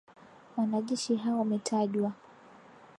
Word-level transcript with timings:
Wanajeshi 0.57 1.15
hao 1.15 1.39
wametajwa 1.39 2.11